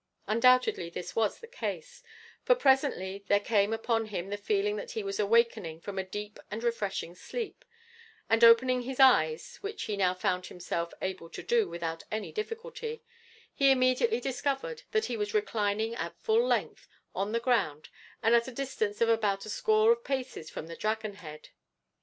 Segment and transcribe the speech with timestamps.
[0.25, 2.01] Undoubtedly this was the case,
[2.43, 6.39] for presently there came upon him the feeling that he was awakening from a deep
[6.49, 7.63] and refreshing sleep,
[8.27, 13.03] and opening his eyes, which he now found himself able to do without any difficulty,
[13.53, 17.89] he immediately discovered that he was reclining at full length on the ground,
[18.23, 21.49] and at a distance of about a score of paces from the dragon head.